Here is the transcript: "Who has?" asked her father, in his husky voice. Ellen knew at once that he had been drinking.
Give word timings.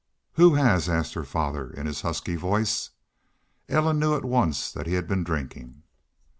"Who 0.33 0.55
has?" 0.55 0.89
asked 0.89 1.13
her 1.13 1.23
father, 1.23 1.69
in 1.71 1.85
his 1.85 2.01
husky 2.01 2.35
voice. 2.35 2.89
Ellen 3.69 3.99
knew 3.99 4.15
at 4.15 4.25
once 4.25 4.71
that 4.71 4.87
he 4.87 4.93
had 4.95 5.07
been 5.07 5.23
drinking. 5.23 5.83